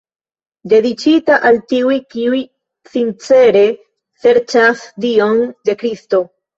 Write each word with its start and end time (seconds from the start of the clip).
Dediĉita 0.71 1.35
al 1.49 1.59
tiuj, 1.75 1.99
kiuj 2.15 2.41
sincere 2.97 3.65
serĉas 4.27 4.87
Dion 5.09 5.49
de 5.57 5.83
Kristo. 5.83 6.29